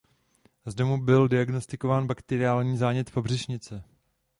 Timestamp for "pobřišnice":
3.11-3.83